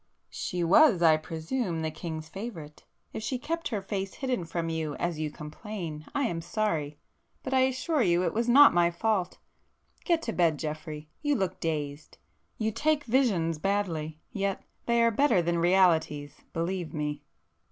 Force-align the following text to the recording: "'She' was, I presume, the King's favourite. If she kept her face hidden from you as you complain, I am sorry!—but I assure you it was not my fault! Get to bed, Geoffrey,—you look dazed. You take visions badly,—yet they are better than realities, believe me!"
"'She' 0.31 0.63
was, 0.63 1.03
I 1.03 1.15
presume, 1.15 1.83
the 1.83 1.91
King's 1.91 2.27
favourite. 2.27 2.85
If 3.13 3.21
she 3.21 3.37
kept 3.37 3.67
her 3.67 3.83
face 3.83 4.15
hidden 4.15 4.45
from 4.45 4.67
you 4.69 4.95
as 4.95 5.19
you 5.19 5.29
complain, 5.29 6.07
I 6.15 6.23
am 6.23 6.41
sorry!—but 6.41 7.53
I 7.53 7.59
assure 7.59 8.01
you 8.01 8.23
it 8.23 8.33
was 8.33 8.49
not 8.49 8.73
my 8.73 8.89
fault! 8.89 9.37
Get 10.03 10.23
to 10.23 10.33
bed, 10.33 10.57
Geoffrey,—you 10.57 11.35
look 11.35 11.59
dazed. 11.59 12.17
You 12.57 12.71
take 12.71 13.03
visions 13.03 13.59
badly,—yet 13.59 14.63
they 14.87 15.03
are 15.03 15.11
better 15.11 15.39
than 15.39 15.59
realities, 15.59 16.33
believe 16.51 16.95
me!" 16.95 17.21